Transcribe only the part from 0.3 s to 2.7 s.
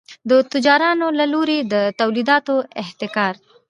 تجارانو له لوري د تولیداتو